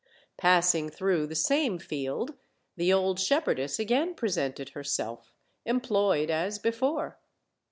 [0.35, 2.33] Passing through the same field,
[2.75, 5.31] the old shepherdess again presented herself,
[5.63, 7.19] employed as before.